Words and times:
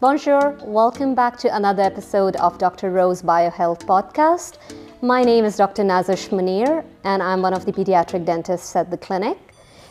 Bonjour, 0.00 0.56
welcome 0.64 1.14
back 1.14 1.36
to 1.38 1.54
another 1.54 1.82
episode 1.84 2.34
of 2.36 2.58
Dr. 2.58 2.90
Rose 2.90 3.22
BioHealth 3.22 3.84
podcast. 3.84 4.58
My 5.00 5.22
name 5.22 5.44
is 5.44 5.56
Dr. 5.56 5.84
Nazish 5.84 6.30
Munir, 6.30 6.84
and 7.04 7.22
I'm 7.22 7.42
one 7.42 7.54
of 7.54 7.64
the 7.64 7.72
pediatric 7.72 8.24
dentists 8.24 8.74
at 8.74 8.90
the 8.90 8.96
clinic. 8.96 9.38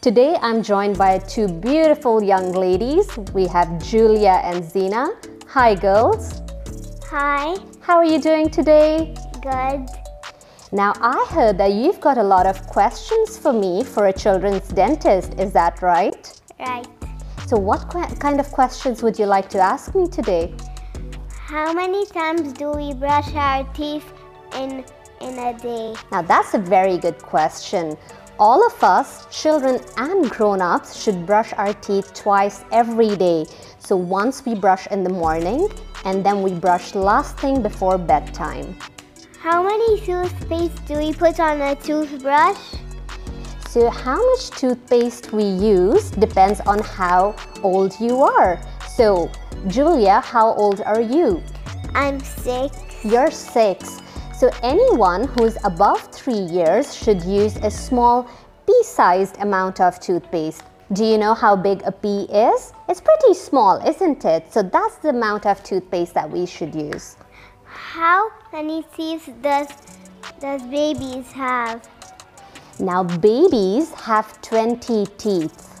Today, 0.00 0.36
I'm 0.42 0.64
joined 0.64 0.98
by 0.98 1.18
two 1.18 1.46
beautiful 1.46 2.20
young 2.20 2.50
ladies. 2.50 3.16
We 3.32 3.46
have 3.46 3.80
Julia 3.82 4.40
and 4.42 4.64
Zena. 4.64 5.10
Hi, 5.46 5.76
girls. 5.76 6.42
Hi. 7.04 7.56
How 7.80 7.98
are 7.98 8.04
you 8.04 8.20
doing 8.20 8.50
today? 8.50 9.14
Good. 9.42 9.97
Now, 10.70 10.92
I 11.00 11.24
heard 11.30 11.56
that 11.58 11.72
you've 11.72 11.98
got 11.98 12.18
a 12.18 12.22
lot 12.22 12.44
of 12.44 12.66
questions 12.66 13.38
for 13.38 13.54
me 13.54 13.82
for 13.82 14.08
a 14.08 14.12
children's 14.12 14.68
dentist. 14.68 15.32
Is 15.38 15.50
that 15.54 15.80
right? 15.80 16.40
Right. 16.60 16.86
So, 17.46 17.56
what 17.56 17.88
kind 18.20 18.38
of 18.38 18.52
questions 18.52 19.02
would 19.02 19.18
you 19.18 19.24
like 19.24 19.48
to 19.50 19.58
ask 19.58 19.94
me 19.94 20.06
today? 20.08 20.54
How 21.30 21.72
many 21.72 22.04
times 22.04 22.52
do 22.52 22.70
we 22.70 22.92
brush 22.92 23.34
our 23.34 23.64
teeth 23.72 24.04
in 24.56 24.84
in 25.22 25.38
a 25.38 25.58
day? 25.58 25.94
Now, 26.12 26.20
that's 26.20 26.52
a 26.52 26.58
very 26.58 26.98
good 26.98 27.16
question. 27.22 27.96
All 28.38 28.64
of 28.66 28.84
us, 28.84 29.26
children 29.30 29.80
and 29.96 30.28
grown-ups, 30.28 31.02
should 31.02 31.24
brush 31.24 31.54
our 31.54 31.72
teeth 31.72 32.12
twice 32.12 32.62
every 32.72 33.16
day. 33.16 33.46
So 33.78 33.96
once 33.96 34.44
we 34.44 34.54
brush 34.54 34.86
in 34.88 35.02
the 35.02 35.10
morning 35.10 35.66
and 36.04 36.22
then 36.24 36.42
we 36.42 36.52
brush 36.52 36.94
last 36.94 37.38
thing 37.38 37.62
before 37.62 37.96
bedtime. 37.96 38.76
How 39.40 39.62
many 39.62 40.00
toothpaste 40.00 40.84
do 40.86 40.94
we 40.94 41.12
put 41.12 41.38
on 41.38 41.60
a 41.60 41.76
toothbrush? 41.76 42.58
So 43.68 43.88
how 43.88 44.16
much 44.30 44.50
toothpaste 44.50 45.32
we 45.32 45.44
use 45.44 46.10
depends 46.10 46.58
on 46.62 46.80
how 46.80 47.36
old 47.62 47.94
you 48.00 48.20
are. 48.20 48.60
So 48.88 49.30
Julia, 49.68 50.22
how 50.22 50.54
old 50.54 50.80
are 50.80 51.00
you? 51.00 51.40
I'm 51.94 52.18
six. 52.18 52.76
You're 53.04 53.30
six. 53.30 54.00
So 54.36 54.50
anyone 54.64 55.28
who's 55.28 55.56
above 55.62 56.02
three 56.10 56.42
years 56.56 56.92
should 56.92 57.22
use 57.22 57.54
a 57.58 57.70
small 57.70 58.28
pea-sized 58.66 59.38
amount 59.38 59.80
of 59.80 60.00
toothpaste. 60.00 60.64
Do 60.94 61.04
you 61.04 61.16
know 61.16 61.34
how 61.34 61.54
big 61.54 61.82
a 61.84 61.92
pea 61.92 62.22
is? 62.24 62.72
It's 62.88 63.00
pretty 63.00 63.34
small, 63.34 63.80
isn't 63.86 64.24
it? 64.24 64.52
So 64.52 64.64
that's 64.64 64.96
the 64.96 65.10
amount 65.10 65.46
of 65.46 65.62
toothpaste 65.62 66.14
that 66.14 66.28
we 66.28 66.44
should 66.44 66.74
use. 66.74 67.16
How 67.68 68.30
many 68.52 68.84
teeth 68.96 69.28
does, 69.42 69.68
does 70.40 70.62
babies 70.62 71.30
have? 71.32 71.86
Now 72.80 73.02
babies 73.02 73.92
have 73.92 74.40
20 74.40 75.06
teeth. 75.18 75.80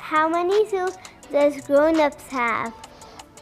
How 0.00 0.28
many 0.28 0.66
teeth 0.66 0.96
does 1.30 1.60
grown-ups 1.62 2.26
have? 2.28 2.74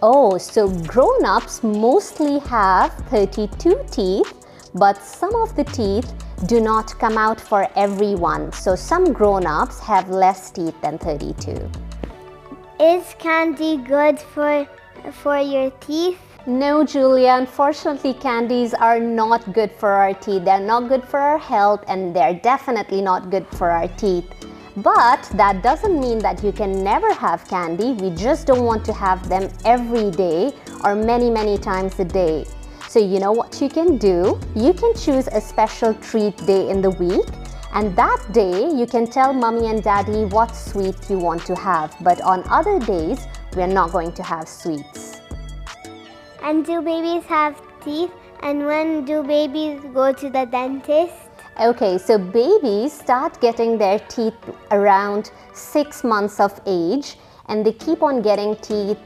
Oh, 0.02 0.36
so 0.38 0.68
grown-ups 0.84 1.62
mostly 1.62 2.38
have 2.40 2.92
32 3.08 3.84
teeth, 3.90 4.32
but 4.74 5.02
some 5.02 5.34
of 5.34 5.56
the 5.56 5.64
teeth 5.64 6.12
do 6.46 6.60
not 6.60 6.98
come 6.98 7.18
out 7.18 7.40
for 7.40 7.68
everyone. 7.76 8.52
So 8.52 8.74
some 8.74 9.12
grown-ups 9.12 9.80
have 9.80 10.10
less 10.10 10.50
teeth 10.50 10.74
than 10.82 10.98
32. 10.98 11.70
Is 12.80 13.14
candy 13.18 13.76
good 13.76 14.18
for, 14.18 14.66
for 15.12 15.38
your 15.38 15.70
teeth? 15.80 16.18
No, 16.50 16.82
Julia, 16.82 17.34
unfortunately, 17.34 18.12
candies 18.12 18.74
are 18.74 18.98
not 18.98 19.52
good 19.52 19.70
for 19.70 19.90
our 19.90 20.12
teeth. 20.12 20.44
They're 20.44 20.58
not 20.58 20.88
good 20.88 21.04
for 21.04 21.20
our 21.20 21.38
health 21.38 21.84
and 21.86 22.14
they're 22.14 22.34
definitely 22.34 23.00
not 23.02 23.30
good 23.30 23.46
for 23.46 23.70
our 23.70 23.86
teeth. 23.86 24.26
But 24.78 25.30
that 25.34 25.62
doesn't 25.62 26.00
mean 26.00 26.18
that 26.18 26.42
you 26.42 26.50
can 26.50 26.82
never 26.82 27.14
have 27.14 27.46
candy. 27.46 27.92
We 27.92 28.10
just 28.10 28.48
don't 28.48 28.64
want 28.64 28.84
to 28.86 28.92
have 28.92 29.28
them 29.28 29.48
every 29.64 30.10
day 30.10 30.52
or 30.82 30.96
many, 30.96 31.30
many 31.30 31.56
times 31.56 32.00
a 32.00 32.04
day. 32.04 32.46
So, 32.88 32.98
you 32.98 33.20
know 33.20 33.30
what 33.30 33.60
you 33.60 33.68
can 33.68 33.96
do? 33.96 34.40
You 34.56 34.72
can 34.72 34.92
choose 34.94 35.28
a 35.28 35.40
special 35.40 35.94
treat 35.94 36.36
day 36.46 36.68
in 36.68 36.82
the 36.82 36.90
week 36.90 37.28
and 37.74 37.94
that 37.94 38.26
day 38.32 38.68
you 38.68 38.86
can 38.86 39.06
tell 39.06 39.32
mommy 39.32 39.68
and 39.68 39.84
daddy 39.84 40.24
what 40.24 40.56
sweet 40.56 40.96
you 41.08 41.18
want 41.18 41.46
to 41.46 41.54
have. 41.54 41.94
But 42.00 42.20
on 42.22 42.42
other 42.50 42.80
days, 42.80 43.24
we're 43.54 43.68
not 43.68 43.92
going 43.92 44.10
to 44.14 44.24
have 44.24 44.48
sweets. 44.48 45.09
And 46.42 46.64
do 46.64 46.80
babies 46.80 47.24
have 47.24 47.60
teeth? 47.84 48.10
And 48.42 48.66
when 48.66 49.04
do 49.04 49.22
babies 49.22 49.80
go 49.92 50.12
to 50.12 50.30
the 50.30 50.46
dentist? 50.46 51.14
Okay, 51.60 51.98
so 51.98 52.16
babies 52.16 52.92
start 52.92 53.38
getting 53.40 53.76
their 53.76 53.98
teeth 53.98 54.34
around 54.70 55.30
six 55.52 56.02
months 56.02 56.40
of 56.40 56.58
age 56.66 57.18
and 57.46 57.66
they 57.66 57.72
keep 57.72 58.02
on 58.02 58.22
getting 58.22 58.56
teeth 58.56 58.98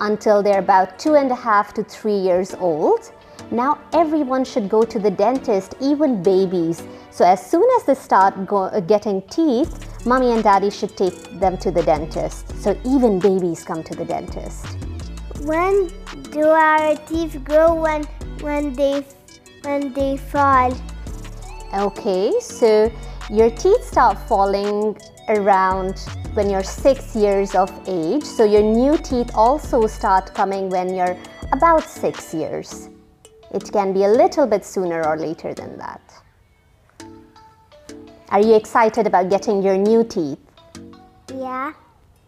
until 0.00 0.42
they're 0.42 0.60
about 0.60 0.98
two 0.98 1.16
and 1.16 1.30
a 1.30 1.34
half 1.34 1.74
to 1.74 1.84
three 1.84 2.16
years 2.16 2.54
old. 2.54 3.12
Now 3.50 3.78
everyone 3.92 4.44
should 4.44 4.68
go 4.68 4.82
to 4.84 4.98
the 4.98 5.10
dentist, 5.10 5.74
even 5.80 6.22
babies. 6.22 6.82
So 7.10 7.24
as 7.24 7.44
soon 7.44 7.68
as 7.76 7.84
they 7.84 7.94
start 7.94 8.46
go, 8.46 8.80
getting 8.80 9.20
teeth, 9.22 10.06
mommy 10.06 10.30
and 10.30 10.42
daddy 10.42 10.70
should 10.70 10.96
take 10.96 11.38
them 11.38 11.58
to 11.58 11.70
the 11.70 11.82
dentist. 11.82 12.48
So 12.62 12.78
even 12.86 13.18
babies 13.18 13.62
come 13.64 13.82
to 13.82 13.94
the 13.94 14.06
dentist. 14.06 14.89
When 15.42 15.90
do 16.32 16.48
our 16.48 16.96
teeth 17.06 17.42
grow 17.44 17.72
when 17.72 18.04
when 18.40 18.74
they 18.74 19.06
when 19.62 19.92
they 19.94 20.18
fall? 20.18 20.76
Okay, 21.72 22.32
so 22.40 22.92
your 23.30 23.48
teeth 23.48 23.82
start 23.82 24.18
falling 24.28 25.00
around 25.28 25.98
when 26.34 26.50
you're 26.50 26.62
six 26.62 27.16
years 27.16 27.54
of 27.54 27.70
age. 27.86 28.22
So 28.22 28.44
your 28.44 28.62
new 28.62 28.98
teeth 28.98 29.30
also 29.34 29.86
start 29.86 30.34
coming 30.34 30.68
when 30.68 30.94
you're 30.94 31.16
about 31.52 31.84
six 31.84 32.34
years. 32.34 32.90
It 33.50 33.72
can 33.72 33.94
be 33.94 34.04
a 34.04 34.08
little 34.08 34.46
bit 34.46 34.62
sooner 34.62 35.02
or 35.06 35.16
later 35.16 35.54
than 35.54 35.78
that. 35.78 36.02
Are 38.28 38.40
you 38.40 38.56
excited 38.56 39.06
about 39.06 39.30
getting 39.30 39.62
your 39.62 39.78
new 39.78 40.04
teeth? 40.04 40.38
Yeah. 41.34 41.72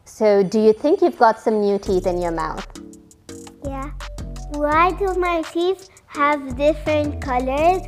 So 0.06 0.42
do 0.42 0.58
you 0.58 0.72
think 0.72 1.02
you've 1.02 1.18
got 1.18 1.38
some 1.38 1.60
new 1.60 1.78
teeth 1.78 2.06
in 2.06 2.20
your 2.20 2.32
mouth? 2.32 2.66
Why 4.54 4.92
do 4.92 5.14
my 5.14 5.42
teeth 5.42 5.88
have 6.06 6.56
different 6.56 7.22
colors? 7.22 7.82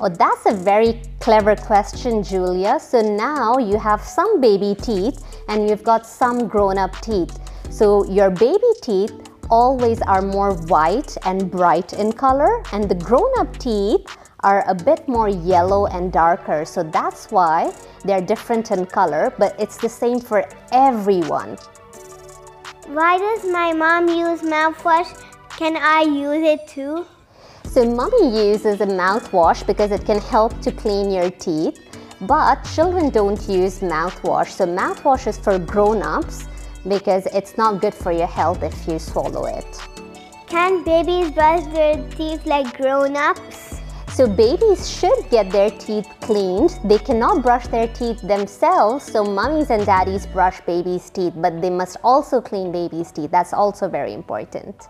Oh, 0.00 0.08
that's 0.08 0.46
a 0.46 0.52
very 0.52 1.00
clever 1.20 1.54
question, 1.54 2.22
Julia. 2.22 2.80
So 2.80 3.00
now 3.00 3.58
you 3.58 3.78
have 3.78 4.02
some 4.02 4.40
baby 4.40 4.74
teeth 4.74 5.24
and 5.48 5.68
you've 5.68 5.84
got 5.84 6.06
some 6.06 6.48
grown-up 6.48 7.00
teeth. 7.00 7.38
So 7.70 8.04
your 8.06 8.30
baby 8.30 8.72
teeth 8.82 9.12
always 9.48 10.02
are 10.02 10.22
more 10.22 10.54
white 10.66 11.16
and 11.24 11.50
bright 11.50 11.92
in 11.92 12.12
color 12.12 12.62
and 12.72 12.88
the 12.88 12.94
grown-up 12.94 13.56
teeth 13.58 14.04
are 14.40 14.68
a 14.68 14.74
bit 14.74 15.06
more 15.08 15.28
yellow 15.28 15.86
and 15.86 16.12
darker. 16.12 16.64
So 16.64 16.82
that's 16.82 17.30
why 17.30 17.72
they're 18.04 18.20
different 18.20 18.70
in 18.70 18.86
color, 18.86 19.32
but 19.38 19.54
it's 19.60 19.76
the 19.76 19.88
same 19.88 20.20
for 20.20 20.48
everyone. 20.72 21.58
Why 22.88 23.16
does 23.16 23.44
my 23.44 23.72
mom 23.72 24.08
use 24.08 24.42
mouthwash 24.42 25.16
can 25.56 25.76
I 25.76 26.00
use 26.00 26.42
it 26.42 26.66
too? 26.66 27.06
So 27.64 27.84
mommy 27.84 28.48
uses 28.48 28.80
a 28.80 28.86
mouthwash 28.86 29.64
because 29.66 29.92
it 29.92 30.04
can 30.04 30.18
help 30.18 30.60
to 30.62 30.72
clean 30.72 31.10
your 31.10 31.30
teeth. 31.30 31.78
But 32.22 32.64
children 32.74 33.10
don't 33.10 33.40
use 33.48 33.78
mouthwash. 33.78 34.48
So 34.48 34.66
mouthwash 34.66 35.28
is 35.28 35.38
for 35.38 35.58
grown-ups 35.58 36.48
because 36.88 37.26
it's 37.26 37.56
not 37.56 37.80
good 37.80 37.94
for 37.94 38.10
your 38.10 38.26
health 38.26 38.62
if 38.62 38.88
you 38.88 38.98
swallow 38.98 39.44
it. 39.44 39.78
Can 40.48 40.82
babies 40.82 41.30
brush 41.30 41.64
their 41.72 41.96
teeth 42.10 42.44
like 42.46 42.76
grown-ups? 42.76 43.71
So 44.14 44.28
babies 44.28 44.90
should 44.90 45.30
get 45.30 45.50
their 45.50 45.70
teeth 45.70 46.06
cleaned. 46.20 46.78
They 46.84 46.98
cannot 46.98 47.42
brush 47.42 47.66
their 47.68 47.88
teeth 47.88 48.20
themselves, 48.20 49.06
so 49.06 49.24
mummies 49.24 49.70
and 49.70 49.86
daddies 49.86 50.26
brush 50.26 50.60
babies' 50.60 51.08
teeth, 51.08 51.32
but 51.34 51.62
they 51.62 51.70
must 51.70 51.96
also 52.04 52.38
clean 52.38 52.70
babies' 52.72 53.10
teeth. 53.10 53.30
That's 53.30 53.54
also 53.54 53.88
very 53.88 54.12
important. 54.12 54.88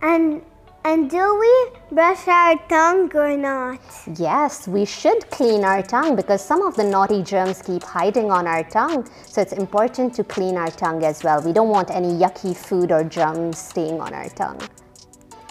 And 0.00 0.42
and 0.84 1.10
do 1.10 1.38
we 1.38 1.94
brush 1.94 2.28
our 2.28 2.56
tongue 2.68 3.10
or 3.16 3.36
not? 3.36 3.80
Yes, 4.16 4.68
we 4.68 4.84
should 4.84 5.28
clean 5.30 5.64
our 5.64 5.82
tongue 5.82 6.14
because 6.14 6.42
some 6.42 6.62
of 6.62 6.76
the 6.76 6.84
naughty 6.84 7.22
germs 7.22 7.62
keep 7.62 7.82
hiding 7.82 8.30
on 8.30 8.46
our 8.46 8.62
tongue. 8.62 9.10
So 9.26 9.42
it's 9.42 9.52
important 9.52 10.14
to 10.14 10.24
clean 10.24 10.56
our 10.56 10.70
tongue 10.70 11.04
as 11.04 11.24
well. 11.24 11.42
We 11.42 11.52
don't 11.52 11.68
want 11.68 11.90
any 11.90 12.12
yucky 12.12 12.56
food 12.56 12.92
or 12.92 13.02
germs 13.02 13.58
staying 13.58 14.00
on 14.00 14.14
our 14.14 14.28
tongue. 14.28 14.60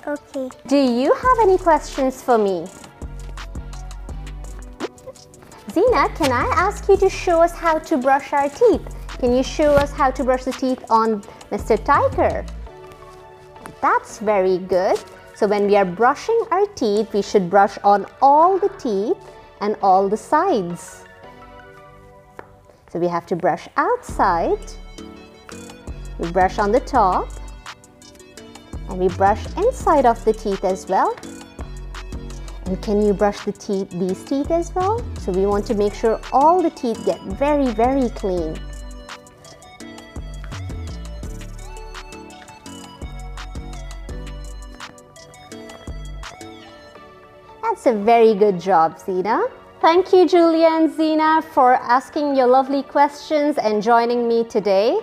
Okay. 0.09 0.49
Do 0.65 0.75
you 0.75 1.13
have 1.13 1.37
any 1.39 1.59
questions 1.59 2.23
for 2.23 2.39
me? 2.39 2.65
Zena, 5.71 6.09
can 6.15 6.31
I 6.31 6.49
ask 6.55 6.89
you 6.89 6.97
to 6.97 7.07
show 7.07 7.43
us 7.43 7.51
how 7.51 7.77
to 7.77 7.95
brush 7.95 8.33
our 8.33 8.49
teeth? 8.49 8.81
Can 9.19 9.37
you 9.37 9.43
show 9.43 9.73
us 9.75 9.91
how 9.91 10.09
to 10.09 10.23
brush 10.23 10.45
the 10.45 10.51
teeth 10.51 10.83
on 10.89 11.21
Mr. 11.51 11.77
Tiger? 11.85 12.43
That's 13.81 14.17
very 14.17 14.57
good. 14.57 14.97
So 15.35 15.45
when 15.45 15.67
we 15.67 15.75
are 15.75 15.85
brushing 15.85 16.41
our 16.49 16.65
teeth, 16.73 17.13
we 17.13 17.21
should 17.21 17.47
brush 17.47 17.77
on 17.83 18.07
all 18.19 18.57
the 18.57 18.69
teeth 18.79 19.17
and 19.61 19.75
all 19.83 20.09
the 20.09 20.17
sides. 20.17 21.03
So 22.91 22.97
we 22.97 23.07
have 23.09 23.27
to 23.27 23.35
brush 23.35 23.67
outside, 23.77 24.57
we 26.17 26.31
brush 26.31 26.57
on 26.57 26.71
the 26.71 26.79
top, 26.79 27.29
and 28.89 28.99
we 28.99 29.07
brush 29.09 29.45
inside 29.57 30.05
of 30.05 30.23
the 30.25 30.33
teeth 30.33 30.63
as 30.63 30.87
well. 30.87 31.15
And 32.65 32.81
can 32.81 33.01
you 33.01 33.13
brush 33.13 33.45
the 33.45 33.51
teeth, 33.51 33.89
these 33.91 34.23
teeth 34.23 34.51
as 34.51 34.73
well? 34.75 35.03
So 35.19 35.31
we 35.31 35.45
want 35.45 35.65
to 35.67 35.73
make 35.73 35.93
sure 35.93 36.19
all 36.31 36.61
the 36.61 36.69
teeth 36.69 37.03
get 37.05 37.21
very, 37.21 37.67
very 37.71 38.09
clean. 38.09 38.59
That's 47.63 47.85
a 47.85 47.93
very 47.93 48.35
good 48.35 48.59
job, 48.59 48.99
Zena. 48.99 49.45
Thank 49.79 50.11
you, 50.11 50.27
Julia 50.27 50.67
and 50.67 50.93
Zena, 50.93 51.41
for 51.41 51.75
asking 51.75 52.35
your 52.35 52.47
lovely 52.47 52.83
questions 52.83 53.57
and 53.57 53.81
joining 53.81 54.27
me 54.27 54.43
today. 54.43 54.99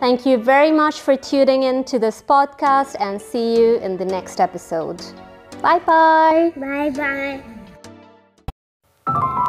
Thank 0.00 0.24
you 0.24 0.38
very 0.38 0.70
much 0.70 1.00
for 1.00 1.16
tuning 1.16 1.64
in 1.64 1.82
to 1.84 1.98
this 1.98 2.22
podcast 2.22 2.94
and 3.00 3.20
see 3.20 3.56
you 3.56 3.78
in 3.78 3.96
the 3.96 4.04
next 4.04 4.40
episode. 4.40 5.02
Bye 5.60 5.80
bye. 5.80 6.52
Bye 6.56 7.42
bye. 9.06 9.44